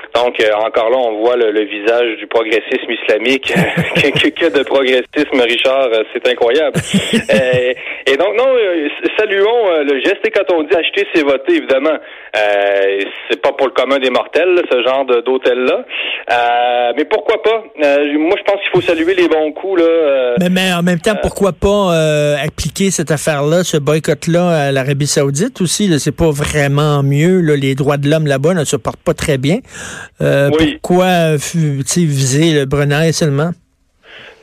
Donc, 0.15 0.39
euh, 0.41 0.53
encore 0.53 0.89
là, 0.89 0.97
on 0.97 1.21
voit 1.21 1.37
le, 1.37 1.63
visage 1.63 2.17
du 2.17 2.27
progressisme 2.27 2.91
islamique. 2.91 3.53
que, 3.95 4.29
que, 4.29 4.57
de 4.57 4.63
progressisme, 4.63 5.39
Richard, 5.41 5.87
euh, 5.93 6.03
c'est 6.13 6.27
incroyable. 6.27 6.79
Euh, 7.31 7.73
et 8.07 8.17
donc, 8.17 8.35
non, 8.35 8.45
saluons 9.17 9.83
le 9.83 9.99
geste. 10.01 10.19
Et 10.25 10.31
quand 10.31 10.51
on 10.53 10.63
dit 10.63 10.75
acheter, 10.75 11.07
c'est 11.13 11.23
voter, 11.23 11.55
évidemment. 11.57 11.97
c'est 12.33 13.41
pas 13.41 13.51
pour 13.53 13.67
le 13.67 13.73
commun 13.73 13.99
des 13.99 14.09
mortels, 14.09 14.61
ce 14.69 14.83
genre 14.83 15.05
d'hôtel-là. 15.05 15.85
mais 16.97 17.05
pourquoi 17.05 17.41
pas? 17.41 17.63
moi, 18.17 18.35
je 18.37 18.43
pense 18.43 18.61
qu'il 18.61 18.71
faut 18.73 18.81
saluer 18.81 19.13
les 19.13 19.27
bons 19.27 19.51
coups. 19.53 19.81
Là, 19.81 20.35
mais, 20.39 20.49
mais 20.49 20.73
en 20.73 20.83
même 20.83 20.99
temps, 20.99 21.15
pourquoi 21.21 21.53
pas 21.53 21.93
appliquer 22.43 22.91
cette 22.91 23.11
affaire-là, 23.11 23.63
ce 23.63 23.77
boycott-là 23.77 24.67
à 24.67 24.71
l'Arabie 24.71 25.07
saoudite 25.07 25.61
aussi? 25.61 25.87
C'est 25.99 26.15
pas 26.15 26.31
vraiment 26.31 27.03
mieux. 27.03 27.39
les 27.39 27.75
droits 27.75 27.97
de 27.97 28.09
l'homme 28.09 28.27
là-bas 28.27 28.53
ne 28.53 28.65
se 28.65 28.75
portent 28.75 29.03
pas 29.03 29.13
très 29.13 29.37
bien. 29.37 29.59
Euh, 30.21 30.49
pourquoi 30.49 31.35
viser 31.35 32.59
le 32.59 32.65
Brunei 32.65 33.11
seulement? 33.11 33.51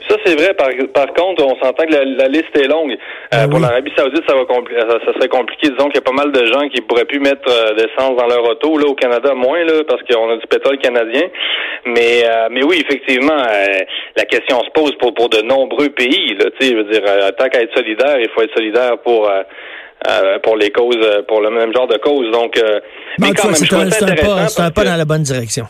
Ça, 0.08 0.16
c'est 0.24 0.34
vrai. 0.36 0.54
Par, 0.54 1.12
contre, 1.12 1.44
on 1.44 1.62
s'entend 1.62 1.84
que 1.84 1.92
la, 1.92 2.28
liste 2.28 2.56
est 2.56 2.66
longue. 2.66 2.92
Euh, 2.92 3.44
ah 3.44 3.48
pour 3.48 3.58
l'Arabie 3.58 3.92
Saoudite, 3.94 4.24
ça 4.26 4.34
va 4.34 4.44
ça, 4.46 5.12
serait 5.12 5.28
compliqué. 5.28 5.68
Disons 5.68 5.90
qu'il 5.90 5.96
y 5.96 5.98
a 5.98 6.00
pas 6.00 6.12
mal 6.12 6.32
de 6.32 6.46
gens 6.46 6.66
qui 6.70 6.80
pourraient 6.80 7.04
plus 7.04 7.20
mettre 7.20 7.46
euh, 7.46 7.74
d'essence 7.74 8.16
dans 8.16 8.26
leur 8.26 8.42
auto. 8.42 8.78
Là, 8.78 8.86
au 8.86 8.94
Canada, 8.94 9.34
moins, 9.34 9.62
là, 9.64 9.84
parce 9.86 10.00
qu'on 10.04 10.30
a 10.30 10.36
du 10.36 10.46
pétrole 10.46 10.78
canadien. 10.78 11.24
Mais, 11.84 12.24
mais 12.50 12.64
oui, 12.64 12.82
effectivement, 12.84 13.36
la 14.16 14.24
question 14.24 14.60
se 14.64 14.70
pose 14.70 14.94
pour, 14.98 15.12
pour 15.14 15.28
de 15.28 15.42
nombreux 15.42 15.90
pays. 15.90 16.34
Là, 16.38 16.46
je 16.58 16.74
veux 16.74 16.84
dire, 16.84 17.02
tant 17.36 17.48
qu'à 17.48 17.62
être 17.62 17.76
solidaire, 17.76 18.18
il 18.18 18.28
faut 18.30 18.42
être 18.42 18.54
solidaire 18.54 18.98
pour 18.98 19.30
euh, 20.06 20.38
pour 20.40 20.56
les 20.56 20.70
causes, 20.70 20.96
euh, 21.02 21.22
pour 21.26 21.40
le 21.40 21.50
même 21.50 21.72
genre 21.74 21.88
de 21.88 21.98
causes. 21.98 22.30
Donc, 22.30 22.56
euh, 22.56 22.80
mais 23.18 23.32
quand 23.32 23.46
même, 23.48 23.54
c'est 23.56 24.60
un, 24.60 24.70
pas, 24.70 24.84
dans 24.84 24.96
la 24.96 25.04
bonne 25.04 25.22
direction. 25.22 25.66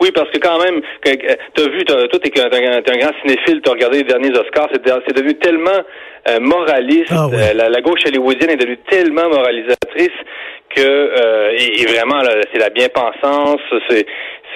Oui, 0.00 0.10
parce 0.14 0.30
que 0.30 0.38
quand 0.38 0.62
même, 0.62 0.82
tu 1.02 1.10
as 1.10 1.68
vu, 1.68 1.84
toi, 1.84 2.06
t'es 2.22 2.40
un, 2.40 2.46
un 2.46 2.98
grand 2.98 3.12
cinéphile, 3.22 3.60
tu 3.62 3.70
as 3.70 3.72
regardé 3.72 3.98
les 3.98 4.04
derniers 4.04 4.30
Oscars, 4.38 4.68
c'est 4.72 5.16
devenu 5.16 5.34
tellement 5.38 5.80
euh, 6.28 6.40
moraliste. 6.40 7.10
Ah 7.10 7.28
euh, 7.32 7.54
la, 7.54 7.68
la, 7.68 7.80
gauche 7.80 8.00
hollywoodienne 8.06 8.50
est 8.50 8.56
devenue 8.56 8.78
tellement 8.90 9.28
moralisatrice 9.28 10.10
que 10.76 10.82
euh, 10.82 11.56
et, 11.58 11.86
vraiment 11.86 12.20
c'est 12.52 12.58
la 12.58 12.70
bien-pensance, 12.70 13.60
c'est 13.88 14.06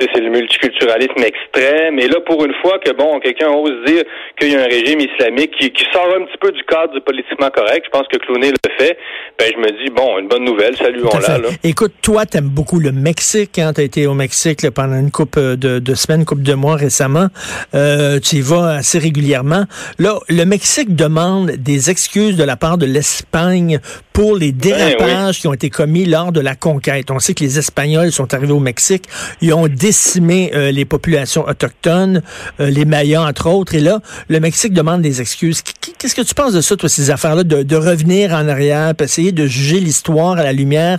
c'est 0.00 0.20
le 0.20 0.30
multiculturalisme 0.30 1.22
extrême. 1.22 1.98
Et 1.98 2.08
là, 2.08 2.20
pour 2.24 2.44
une 2.44 2.54
fois 2.62 2.78
que 2.78 2.90
bon, 2.92 3.20
quelqu'un 3.20 3.50
ose 3.50 3.84
dire 3.84 4.02
qu'il 4.38 4.52
y 4.52 4.56
a 4.56 4.62
un 4.62 4.64
régime 4.64 5.00
islamique 5.00 5.50
qui, 5.58 5.70
qui, 5.70 5.84
sort 5.92 6.06
un 6.16 6.24
petit 6.24 6.38
peu 6.40 6.52
du 6.52 6.62
cadre 6.64 6.94
du 6.94 7.00
politiquement 7.00 7.50
correct, 7.50 7.84
je 7.84 7.90
pense 7.90 8.06
que 8.08 8.16
Clooney 8.18 8.50
le 8.50 8.70
fait. 8.78 8.96
Ben 9.38 9.50
je 9.52 9.58
me 9.58 9.70
dis 9.84 9.90
bon, 9.90 10.18
une 10.18 10.28
bonne 10.28 10.44
nouvelle, 10.44 10.76
saluons-la. 10.76 11.50
Écoute, 11.64 11.92
toi, 12.02 12.24
t'aimes 12.26 12.48
beaucoup 12.48 12.78
le 12.78 12.92
Mexique. 12.92 13.58
Hein? 13.58 13.72
T'as 13.74 13.82
été 13.82 14.06
au 14.06 14.14
Mexique 14.14 14.62
là, 14.62 14.70
pendant 14.70 14.98
une 14.98 15.10
couple 15.10 15.56
de, 15.56 15.78
de, 15.78 15.94
semaines, 15.94 16.20
une 16.20 16.26
couple 16.26 16.42
de 16.42 16.54
mois 16.54 16.76
récemment. 16.76 17.28
Euh, 17.74 18.20
tu 18.20 18.36
y 18.36 18.40
vas 18.40 18.76
assez 18.76 18.98
régulièrement. 18.98 19.64
Là, 19.98 20.18
le 20.28 20.44
Mexique 20.44 20.94
demande 20.96 21.50
des 21.50 21.90
excuses 21.90 22.36
de 22.36 22.44
la 22.44 22.56
part 22.56 22.78
de 22.78 22.86
l'Espagne 22.86 23.80
pour 24.12 24.36
les 24.36 24.52
ben 24.52 24.76
dérapages 24.76 25.40
qui 25.40 25.48
ont 25.48 25.54
été 25.54 25.70
commis 25.70 26.04
lors 26.10 26.32
de 26.32 26.40
la 26.40 26.54
conquête. 26.54 27.10
On 27.10 27.18
sait 27.18 27.34
que 27.34 27.42
les 27.44 27.58
Espagnols 27.58 28.12
sont 28.12 28.34
arrivés 28.34 28.52
au 28.52 28.60
Mexique, 28.60 29.08
ils 29.40 29.54
ont 29.54 29.68
décimé 29.68 30.50
euh, 30.54 30.70
les 30.70 30.84
populations 30.84 31.46
autochtones, 31.46 32.22
euh, 32.60 32.68
les 32.68 32.84
Mayas 32.84 33.22
entre 33.22 33.48
autres, 33.48 33.74
et 33.74 33.80
là, 33.80 34.00
le 34.28 34.40
Mexique 34.40 34.72
demande 34.72 35.02
des 35.02 35.20
excuses. 35.20 35.62
Qu'est-ce 35.98 36.14
que 36.14 36.22
tu 36.22 36.34
penses 36.34 36.52
de 36.52 36.60
ça, 36.60 36.76
toi, 36.76 36.88
ces 36.88 37.10
affaires-là, 37.10 37.44
de, 37.44 37.62
de 37.62 37.76
revenir 37.76 38.32
en 38.32 38.48
arrière, 38.48 38.92
essayer 39.00 39.32
de 39.32 39.46
juger 39.46 39.80
l'histoire 39.80 40.38
à 40.38 40.42
la 40.42 40.52
lumière 40.52 40.98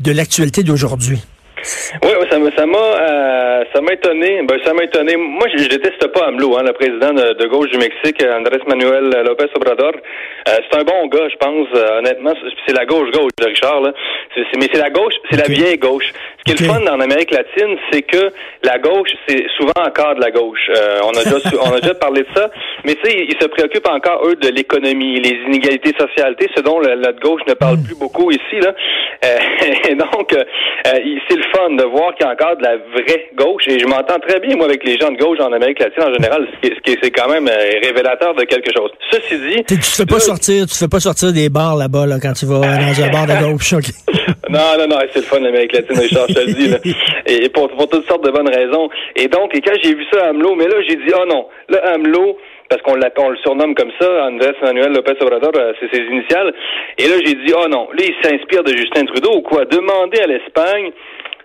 de 0.00 0.12
l'actualité 0.12 0.62
d'aujourd'hui? 0.62 1.20
Oui, 2.02 2.10
ça 2.30 2.38
m'a 2.38 2.50
ça 2.56 2.66
m'a 2.66 2.78
euh, 2.78 3.64
ça 3.74 3.80
m'a 3.80 3.92
étonné. 3.92 4.42
Ben, 4.42 4.58
ça 4.64 4.72
m'a 4.72 4.84
étonné. 4.84 5.16
Moi, 5.16 5.46
je, 5.52 5.62
je, 5.64 5.68
déteste 5.68 6.06
pas 6.08 6.26
AMLO, 6.26 6.56
hein, 6.56 6.62
le 6.64 6.72
président 6.72 7.12
de, 7.12 7.46
gauche 7.46 7.70
du 7.70 7.78
Mexique, 7.78 8.22
Andrés 8.24 8.60
Manuel 8.66 9.10
López 9.26 9.50
Obrador. 9.54 9.92
Euh, 10.48 10.56
c'est 10.70 10.78
un 10.78 10.84
bon 10.84 11.06
gars, 11.08 11.28
je 11.28 11.36
pense. 11.36 11.68
Euh, 11.74 11.98
honnêtement, 11.98 12.32
c'est 12.66 12.74
la 12.74 12.86
gauche 12.86 13.10
gauche 13.10 13.32
de 13.38 13.46
Richard. 13.46 13.80
Là. 13.82 13.92
mais 14.56 14.68
c'est 14.72 14.80
la 14.80 14.90
gauche, 14.90 15.14
c'est 15.30 15.36
la 15.36 15.54
vieille 15.54 15.78
gauche. 15.78 16.12
Ce 16.38 16.44
qui 16.44 16.52
est 16.52 16.66
le 16.66 16.72
fun 16.72 16.86
en 16.86 17.00
Amérique 17.00 17.30
latine, 17.32 17.76
c'est 17.92 18.02
que 18.02 18.30
la 18.62 18.78
gauche, 18.78 19.10
c'est 19.28 19.44
souvent 19.56 19.74
encore 19.76 20.14
de 20.14 20.20
la 20.20 20.30
gauche. 20.30 20.70
On 21.04 21.10
a 21.10 21.24
déjà 21.24 21.36
on 21.62 21.74
a 21.74 21.80
déjà 21.80 21.94
parlé 21.94 22.22
de 22.22 22.28
ça. 22.34 22.50
Mais 22.84 22.94
tu 22.94 23.10
sais, 23.10 23.26
ils 23.28 23.36
se 23.38 23.46
préoccupent 23.46 23.88
encore 23.88 24.26
eux 24.26 24.36
de 24.36 24.48
l'économie, 24.48 25.20
les 25.20 25.36
inégalités 25.46 25.92
sociales, 25.98 26.36
ce 26.56 26.62
dont 26.62 26.80
la, 26.80 27.12
gauche 27.12 27.42
ne 27.46 27.54
parle 27.54 27.76
hmm. 27.76 27.84
plus 27.84 27.98
beaucoup 27.98 28.30
ici. 28.30 28.60
Là. 28.60 28.72
et 29.90 29.94
donc, 29.94 30.34
c'est 30.84 31.36
le 31.36 31.49
fun 31.54 31.70
de 31.70 31.84
voir 31.84 32.14
qu'il 32.14 32.26
y 32.26 32.28
a 32.28 32.32
encore 32.32 32.56
de 32.56 32.62
la 32.62 32.76
vraie 32.76 33.28
gauche. 33.36 33.64
Et 33.68 33.78
je 33.78 33.86
m'entends 33.86 34.18
très 34.18 34.40
bien, 34.40 34.56
moi, 34.56 34.66
avec 34.66 34.84
les 34.84 34.98
gens 34.98 35.10
de 35.10 35.16
gauche 35.16 35.38
en 35.40 35.52
Amérique 35.52 35.78
latine 35.78 36.04
en 36.04 36.12
général, 36.12 36.46
ce 36.62 36.68
qui, 36.68 36.98
c'est 37.02 37.10
quand 37.10 37.28
même 37.28 37.48
euh, 37.48 37.80
révélateur 37.82 38.34
de 38.34 38.44
quelque 38.44 38.70
chose. 38.76 38.90
Ceci 39.10 39.38
dit... 39.38 39.64
Tu, 39.64 39.78
tu 39.78 39.90
fais 39.90 40.06
pas 40.06 40.20
sortir, 40.20 40.66
tu 40.66 40.74
fais 40.74 40.88
pas 40.88 41.00
sortir 41.00 41.32
des 41.32 41.48
bars 41.48 41.76
là-bas 41.76 42.06
là, 42.06 42.16
quand 42.20 42.32
tu 42.32 42.46
vas 42.46 42.60
dans 42.60 43.04
un 43.04 43.10
bar 43.10 43.26
de 43.26 43.44
gauche. 43.50 43.72
non, 44.48 44.76
non, 44.78 44.86
non, 44.88 44.98
c'est 45.12 45.20
le 45.20 45.26
fun 45.26 45.40
l'Amérique 45.40 45.72
latine, 45.72 45.98
Richard, 45.98 46.26
je 46.28 46.34
te 46.34 46.40
le 46.40 46.52
dis. 46.54 46.68
Là. 46.68 46.78
Et 47.26 47.48
pour, 47.48 47.68
pour 47.70 47.88
toutes 47.88 48.06
sortes 48.06 48.24
de 48.24 48.30
bonnes 48.30 48.48
raisons. 48.48 48.88
Et 49.16 49.28
donc, 49.28 49.54
et 49.54 49.60
quand 49.60 49.76
j'ai 49.82 49.94
vu 49.94 50.04
ça 50.12 50.26
à 50.26 50.28
AMLO, 50.30 50.54
mais 50.54 50.66
là, 50.66 50.76
j'ai 50.88 50.96
dit, 50.96 51.12
oh 51.14 51.26
non, 51.26 51.46
là, 51.68 51.94
AMLO, 51.94 52.36
parce 52.70 52.82
qu'on 52.82 52.94
le 52.94 53.36
surnomme 53.38 53.74
comme 53.74 53.90
ça, 54.00 54.26
Andrés 54.26 54.54
Manuel 54.62 54.92
López 54.92 55.16
Obrador, 55.20 55.50
euh, 55.56 55.72
c'est 55.80 55.92
ses 55.92 56.04
initiales. 56.04 56.54
Et 56.98 57.08
là, 57.08 57.16
j'ai 57.24 57.34
dit, 57.34 57.52
oh 57.52 57.66
non, 57.68 57.88
là, 57.92 58.04
il 58.04 58.14
s'inspire 58.22 58.62
de 58.62 58.76
Justin 58.76 59.04
Trudeau 59.06 59.38
ou 59.38 59.42
quoi? 59.42 59.64
Demander 59.64 60.20
à 60.20 60.26
l'Espagne 60.26 60.92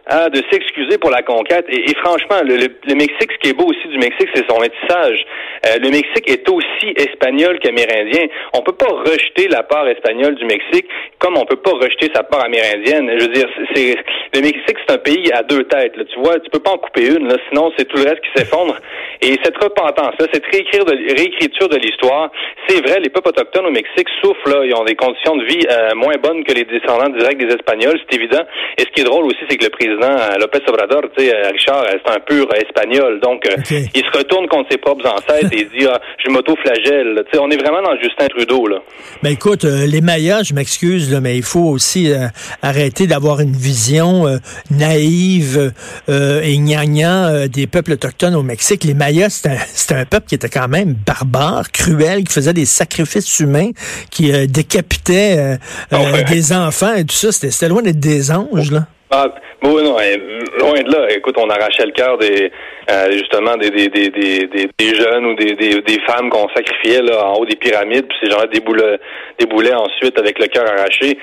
Hein, 0.08 0.30
de 0.30 0.40
s'excuser 0.52 1.00
pour 1.00 1.10
la 1.10 1.24
conquête. 1.24 1.66
Et, 1.68 1.96
franchement, 1.96 2.38
le, 2.44 2.58
le, 2.58 2.94
Mexique, 2.94 3.32
ce 3.32 3.38
qui 3.42 3.50
est 3.50 3.58
beau 3.58 3.66
aussi 3.66 3.88
du 3.88 3.98
Mexique, 3.98 4.30
c'est 4.36 4.46
son 4.48 4.60
métissage. 4.60 5.26
Euh, 5.66 5.80
le 5.82 5.90
Mexique 5.90 6.30
est 6.30 6.48
aussi 6.48 6.94
espagnol 6.96 7.58
qu'amérindien. 7.58 8.28
On 8.54 8.62
peut 8.62 8.78
pas 8.78 8.86
rejeter 8.86 9.48
la 9.48 9.64
part 9.64 9.88
espagnole 9.88 10.36
du 10.36 10.46
Mexique 10.46 10.86
comme 11.18 11.38
on 11.38 11.46
peut 11.46 11.56
pas 11.56 11.72
rejeter 11.72 12.12
sa 12.14 12.22
part 12.22 12.46
amérindienne. 12.46 13.10
Je 13.18 13.26
veux 13.26 13.34
dire, 13.34 13.50
c'est 13.74 13.96
le 14.36 14.42
Mexique, 14.42 14.78
c'est 14.86 14.94
un 14.94 15.00
pays 15.00 15.32
à 15.34 15.42
deux 15.42 15.64
têtes. 15.64 15.98
Là, 15.98 16.04
tu 16.06 16.20
vois, 16.20 16.40
tu 16.40 16.52
peux 16.52 16.60
pas 16.60 16.74
en 16.74 16.78
couper 16.78 17.08
une, 17.08 17.28
là, 17.28 17.38
sinon 17.50 17.72
c'est 17.76 17.86
tout 17.86 17.98
le 17.98 18.04
reste 18.04 18.22
qui 18.22 18.30
s'effondre. 18.36 18.76
Et 19.22 19.40
cette 19.44 19.58
repentance-là, 19.58 20.28
cette 20.32 20.46
réécrire 20.46 20.86
de, 20.86 20.94
réécriture 21.18 21.68
de 21.68 21.78
l'histoire, 21.78 22.30
c'est 22.68 22.86
vrai, 22.86 23.00
les 23.00 23.10
peuples 23.10 23.30
autochtones 23.30 23.66
au 23.66 23.72
Mexique 23.72 24.08
souffrent. 24.22 24.50
Là, 24.50 24.66
ils 24.66 24.76
ont 24.76 24.84
des 24.84 24.96
conditions 24.96 25.36
de 25.36 25.46
vie 25.46 25.66
euh, 25.68 25.96
moins 25.96 26.16
bonnes 26.22 26.44
que 26.44 26.54
les 26.54 26.66
descendants 26.66 27.10
directs 27.10 27.40
des 27.40 27.56
Espagnols, 27.56 28.00
c'est 28.08 28.18
évident. 28.18 28.44
Et 28.78 28.82
ce 28.82 28.90
qui 28.94 29.02
est 29.02 29.06
drôle 29.06 29.26
aussi, 29.26 29.40
c'est 29.50 29.58
que 29.58 29.66
le 29.66 29.72
président 29.72 29.95
président 29.96 30.38
Lopez 30.40 30.60
Obrador, 30.68 31.02
tu 31.18 31.26
sais, 31.26 31.34
Richard, 31.52 31.86
c'est 31.90 32.12
un 32.12 32.20
pur 32.20 32.48
espagnol. 32.56 33.20
Donc, 33.22 33.46
euh, 33.48 33.56
il 33.94 34.04
se 34.04 34.18
retourne 34.18 34.48
contre 34.48 34.70
ses 34.72 34.78
propres 34.78 35.08
ancêtres 35.08 35.52
et 35.52 35.62
il 35.62 35.80
dit, 35.80 35.88
ah, 35.88 36.00
je 36.24 36.32
m'auto-flagelle. 36.32 37.24
Tu 37.26 37.38
sais, 37.38 37.40
on 37.40 37.50
est 37.50 37.58
vraiment 37.58 37.82
dans 37.82 37.96
Justin 38.02 38.28
Trudeau, 38.28 38.68
là. 38.68 38.78
Ben 39.24 39.32
écoute, 39.32 39.66
euh, 39.66 39.86
les 39.86 40.02
Mayas, 40.02 40.44
je 40.44 40.54
m'excuse, 40.54 41.14
mais 41.22 41.38
il 41.38 41.44
faut 41.44 41.68
aussi 41.70 42.12
euh, 42.12 42.28
arrêter 42.62 43.08
d'avoir 43.08 43.40
une 43.40 43.54
vision 43.54 44.26
naïve 44.72 45.74
et 46.08 46.58
gnangnan 46.58 47.48
des 47.48 47.68
peuples 47.68 47.94
autochtones 47.94 48.36
au 48.36 48.44
Mexique. 48.44 48.84
Les 48.84 48.94
Mayas, 48.94 49.30
c'était 49.30 49.96
un, 49.96 50.02
un, 50.02 50.06
peuple 50.06 50.28
qui 50.28 50.36
était 50.36 50.50
quand 50.50 50.68
même 50.68 50.94
barbare, 50.94 51.72
cruel, 51.72 52.24
qui 52.24 52.34
faisait 52.34 52.54
des 52.54 52.66
sacrifices 52.66 53.40
humains, 53.40 53.72
qui 54.12 54.32
décapitait 54.48 55.58
des 56.30 56.54
enfants 56.54 56.94
et 56.94 57.06
tout 57.06 57.16
ça. 57.16 57.32
C'était 57.32 57.70
loin 57.70 57.82
d'être 57.82 58.00
des 58.00 58.32
anges, 58.32 58.72
là. 58.72 58.88
Ah, 59.12 59.28
bon, 59.62 59.84
non, 59.84 59.98
loin 60.58 60.82
de 60.82 60.92
là. 60.92 61.12
Écoute, 61.12 61.36
on 61.38 61.50
arrachait 61.50 61.86
le 61.86 61.92
cœur 61.92 62.18
des 62.18 62.52
euh, 62.90 63.12
justement 63.12 63.56
des, 63.56 63.70
des, 63.70 63.88
des, 63.88 64.10
des, 64.10 64.70
des 64.78 64.96
jeunes 64.96 65.26
ou 65.26 65.36
des, 65.36 65.54
des, 65.56 65.82
des 65.82 66.00
femmes 66.08 66.30
qu'on 66.30 66.50
sacrifiait 66.50 67.02
là, 67.02 67.28
en 67.28 67.34
haut 67.36 67.46
des 67.46 67.56
pyramides, 67.56 68.08
puis 68.08 68.18
ces 68.24 68.32
gens-là 68.32 68.48
déboulaient, 68.48 69.00
déboulaient 69.40 69.76
ensuite 69.76 70.18
avec 70.18 70.40
le 70.40 70.48
cœur 70.48 70.66
arraché. 70.68 71.18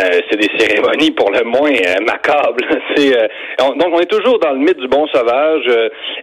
Euh, 0.00 0.20
c'est 0.30 0.38
des 0.38 0.50
cérémonies 0.58 1.10
pour 1.10 1.30
le 1.30 1.44
moins 1.44 1.72
euh, 1.72 2.04
macables. 2.06 2.64
C'est 2.96 3.10
donc 3.58 3.74
on 3.92 4.00
est 4.00 4.10
toujours 4.10 4.38
dans 4.38 4.52
le 4.52 4.58
mythe 4.58 4.78
du 4.78 4.88
bon 4.88 5.06
sauvage 5.08 5.64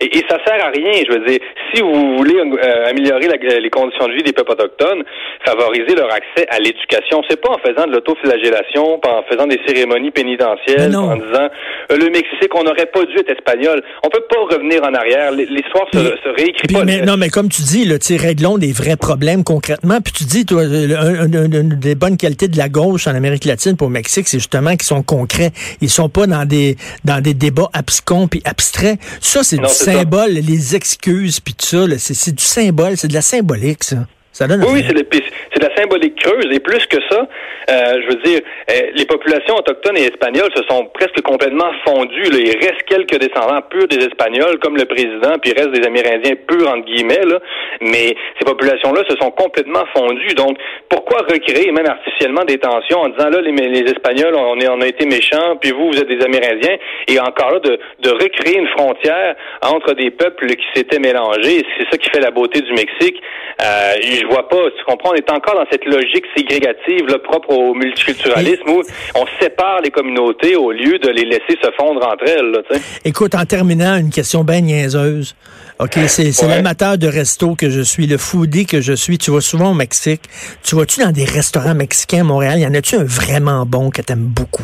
et, 0.02 0.18
et, 0.18 0.24
ça 0.30 0.38
sert 0.46 0.66
à 0.66 0.70
rien. 0.70 1.04
Je 1.08 1.12
veux 1.12 1.26
dire, 1.26 1.40
si 1.74 1.82
vous 1.82 2.18
voulez 2.18 2.40
améliorer 2.88 3.28
les 3.60 3.70
conditions 3.70 4.08
de 4.08 4.14
vie 4.14 4.24
des 4.24 4.34
peuples 4.34 4.54
autochtones, 4.54 5.04
favoriser 5.46 5.96
leur 5.96 6.12
accès 6.12 6.48
à 6.50 6.60
l'éducation, 6.60 7.22
c'est 7.30 7.40
pas 7.42 7.52
en 7.52 7.58
faisant 7.60 7.88
de 7.88 7.94
l'autoflagellation, 7.94 9.00
pas 9.00 9.20
en 9.20 9.24
faisant 9.24 9.48
des 9.48 9.60
cérémonies 9.68 10.12
pénitentielles, 10.12 10.96
en 10.96 11.16
disant 11.16 11.50
le 11.90 12.10
Mexique, 12.10 12.54
on 12.56 12.64
n'aurait 12.64 12.88
pas 12.88 13.04
dû 13.04 13.18
être 13.18 13.30
espagnol. 13.30 13.82
On 14.04 14.10
peut 14.10 14.24
pas 14.30 14.56
revenir 14.56 14.84
en 14.84 14.94
arrière. 14.94 15.32
L'histoire 15.32 15.88
se, 15.94 16.00
se, 16.00 16.30
réécrit 16.36 16.68
pas. 16.74 16.84
Mais, 16.84 17.02
non, 17.02 17.18
mais 17.18 17.30
comme 17.30 17.50
tu 17.50 17.62
dis, 17.62 17.86
là, 17.86 17.96
réglons 18.18 18.58
des 18.58 18.72
vrais 18.72 18.98
problèmes 18.98 19.44
concrètement. 19.44 20.00
Puis 20.04 20.14
tu 20.14 20.24
dis, 20.24 20.46
toi, 20.46 20.64
une 20.64 21.80
des 21.80 21.96
bonnes 21.96 22.18
qualités 22.18 22.48
de 22.48 22.58
la 22.58 22.70
gauche 22.70 23.08
en 23.08 23.16
Amérique 23.16 23.46
latine 23.46 23.65
pour 23.74 23.88
le 23.88 23.94
Mexique, 23.94 24.28
c'est 24.28 24.40
justement 24.40 24.72
qu'ils 24.72 24.84
sont 24.84 25.04
concrets. 25.04 25.52
Ils 25.82 25.90
sont 25.90 26.10
pas 26.10 26.28
dans 26.28 26.46
des 26.46 26.78
dans 27.04 27.22
des 27.22 27.34
débats 27.34 27.70
abscons 27.74 28.28
puis 28.28 28.42
abstraits. 28.46 29.00
Ça, 29.22 29.44
c'est 29.44 29.58
du 29.58 29.68
symbole, 29.68 30.32
les 30.32 30.76
excuses 30.76 31.40
puis 31.40 31.54
tout 31.54 31.66
ça. 31.66 31.86
C'est 31.98 32.36
du 32.36 32.44
symbole, 32.44 32.98
c'est 32.98 33.08
de 33.08 33.14
la 33.14 33.22
symbolique, 33.22 33.84
ça. 33.84 34.08
Ça 34.36 34.48
donne 34.48 34.66
oui, 34.66 34.84
oui, 34.84 34.84
c'est 34.86 35.62
de 35.62 35.66
la 35.66 35.74
symbolique 35.78 36.22
creuse. 36.22 36.50
Et 36.52 36.60
plus 36.60 36.86
que 36.88 36.98
ça, 37.10 37.26
euh, 37.70 38.02
je 38.02 38.08
veux 38.10 38.22
dire, 38.24 38.42
euh, 38.70 38.92
les 38.94 39.06
populations 39.06 39.56
autochtones 39.56 39.96
et 39.96 40.08
espagnoles 40.08 40.52
se 40.54 40.62
sont 40.70 40.88
presque 40.94 41.22
complètement 41.22 41.72
fondues. 41.86 42.30
Là. 42.30 42.40
Il 42.40 42.58
reste 42.60 42.84
quelques 42.86 43.18
descendants 43.18 43.62
purs 43.70 43.88
des 43.88 44.04
Espagnols, 44.06 44.60
comme 44.60 44.76
le 44.76 44.84
président, 44.84 45.40
puis 45.42 45.52
il 45.52 45.58
reste 45.58 45.72
des 45.72 45.88
Amérindiens 45.88 46.36
purs, 46.46 46.68
entre 46.68 46.84
guillemets. 46.84 47.24
Là. 47.26 47.40
Mais 47.80 48.14
ces 48.38 48.44
populations-là 48.46 49.04
se 49.10 49.16
sont 49.16 49.32
complètement 49.32 49.86
fondues. 49.96 50.36
Donc, 50.36 50.58
pourquoi 50.90 51.20
recréer, 51.20 51.72
même 51.72 51.88
artificiellement, 51.88 52.44
des 52.44 52.58
tensions 52.58 53.04
en 53.04 53.08
disant, 53.16 53.30
là, 53.30 53.40
les, 53.40 53.54
les 53.54 53.90
Espagnols, 53.90 54.36
on, 54.36 54.60
est, 54.60 54.68
on 54.68 54.82
a 54.82 54.88
été 54.88 55.06
méchants, 55.06 55.56
puis 55.62 55.72
vous, 55.72 55.92
vous 55.94 55.98
êtes 55.98 56.10
des 56.10 56.22
Amérindiens, 56.22 56.76
et 57.08 57.18
encore 57.22 57.52
là, 57.52 57.60
de, 57.60 57.80
de 58.02 58.10
recréer 58.10 58.60
une 58.60 58.68
frontière 58.68 59.38
entre 59.62 59.94
des 59.94 60.12
peuples 60.12 60.48
qui 60.48 60.66
s'étaient 60.76 61.00
mélangés? 61.00 61.64
C'est 61.80 61.88
ça 61.90 61.98
qui 61.98 62.10
fait 62.10 62.20
la 62.20 62.32
beauté 62.32 62.60
du 62.60 62.74
Mexique. 62.74 63.22
Euh, 63.62 63.94
je 64.26 64.34
vois 64.34 64.48
pas, 64.48 64.58
tu 64.78 64.84
comprends, 64.86 65.12
on 65.12 65.16
est 65.16 65.30
encore 65.32 65.56
dans 65.56 65.66
cette 65.72 65.86
logique 65.86 66.26
ségrégative 66.36 67.08
là, 67.08 67.20
propre 67.20 67.52
au 67.52 67.74
multiculturalisme 67.74 68.68
où 68.70 68.82
on 69.16 69.26
sépare 69.40 69.82
les 69.84 69.92
communautés 69.92 70.56
au 70.56 70.72
lieu 70.72 70.98
de 71.00 71.10
les 71.10 71.26
laisser 71.26 71.58
se 71.62 71.70
fondre 71.78 72.06
entre 72.06 72.26
elles. 72.28 72.52
Là, 72.52 72.78
Écoute, 73.04 73.36
en 73.36 73.46
terminant, 73.46 73.98
une 73.98 74.10
question 74.10 74.44
bien 74.44 74.62
niaiseuse. 74.62 75.36
OK, 75.80 75.98
c'est 76.08 76.32
l'amateur 76.48 76.98
de 76.98 77.08
resto 77.08 77.56
que 77.56 77.70
je 77.70 77.82
suis, 77.82 78.08
le 78.08 78.18
foodie 78.18 78.66
que 78.66 78.82
je 78.82 78.94
suis. 78.94 79.18
Tu 79.18 79.32
vas 79.32 79.42
souvent 79.42 79.72
au 79.72 79.74
Mexique. 79.74 80.22
Tu 80.64 80.76
vas-tu 80.76 81.02
dans 81.02 81.12
des 81.12 81.26
restaurants 81.26 81.76
mexicains 81.76 82.22
à 82.22 82.24
Montréal? 82.24 82.60
Y 82.60 82.66
en 82.66 82.74
a-tu 82.74 82.96
un 82.96 83.04
vraiment 83.04 83.66
bon 83.66 83.90
que 83.90 84.02
tu 84.02 84.14
aimes 84.14 84.32
beaucoup? 84.34 84.64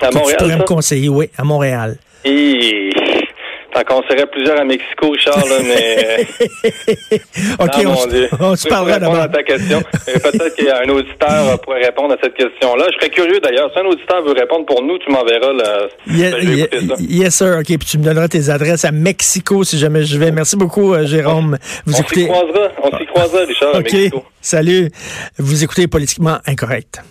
À 0.00 0.10
Montréal? 0.10 0.36
Tu 0.38 0.44
pourrais 0.44 0.58
me 0.58 0.64
conseiller, 0.64 1.08
oui, 1.08 1.30
à 1.38 1.44
Montréal. 1.44 1.96
Et 2.24 2.91
T'en 3.74 3.82
conseillerais 3.84 4.26
plusieurs 4.26 4.60
à 4.60 4.64
Mexico, 4.64 5.10
Richard, 5.10 5.38
là, 5.46 5.56
mais... 5.64 6.26
OK, 7.58 7.70
Ah, 7.72 7.78
on, 7.78 7.82
mon 7.84 7.96
se- 7.96 8.08
Dieu. 8.08 8.28
on 8.38 8.54
se 8.56 8.68
parlera 8.68 8.94
répondre 8.98 9.12
d'abord. 9.12 9.24
à 9.24 9.28
ta 9.28 9.42
question. 9.42 9.82
Peut-être 10.06 10.54
qu'il 10.56 10.64
y 10.66 10.70
a 10.70 10.80
un 10.84 10.88
auditeur 10.90 11.48
euh, 11.48 11.56
pourrait 11.56 11.82
répondre 11.84 12.12
à 12.14 12.16
cette 12.22 12.34
question-là. 12.34 12.84
Je 12.92 12.98
serais 12.98 13.10
curieux, 13.10 13.40
d'ailleurs. 13.40 13.70
Si 13.72 13.78
un 13.80 13.86
auditeur 13.86 14.22
veut 14.24 14.32
répondre 14.32 14.66
pour 14.66 14.82
nous, 14.82 14.98
tu 14.98 15.10
m'enverras 15.10 15.52
le... 15.52 16.14
Yes, 16.14 16.34
yes, 17.00 17.34
sir. 17.34 17.56
OK, 17.60 17.66
puis 17.66 17.78
tu 17.78 17.98
me 17.98 18.04
donneras 18.04 18.28
tes 18.28 18.50
adresses 18.50 18.84
à 18.84 18.92
Mexico 18.92 19.64
si 19.64 19.78
jamais 19.78 20.04
je 20.04 20.18
vais. 20.18 20.30
Merci 20.32 20.56
beaucoup, 20.56 20.92
euh, 20.94 21.06
Jérôme. 21.06 21.56
Vous 21.86 21.94
On 21.94 22.04
s'y 22.08 22.26
croisera. 22.26 22.68
On 22.82 22.98
s'y 22.98 23.06
croisera, 23.06 23.40
Richard, 23.46 23.74
à 23.74 23.78
OK. 23.78 23.92
Mexico. 23.92 24.24
Salut. 24.40 24.90
Vous 25.38 25.64
écoutez 25.64 25.86
Politiquement 25.86 26.38
Incorrect. 26.46 27.02